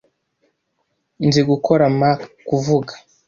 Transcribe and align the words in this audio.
Nzi 1.27 1.41
gukora 1.49 1.83
Mack 1.99 2.19
kuvuga. 2.47 2.93